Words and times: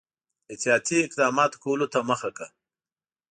احتیاطي 0.51 0.95
اقداماتو 1.05 1.61
کولو 1.63 1.85
ته 1.93 1.99
مخه 2.09 2.29
کړه. 2.37 2.47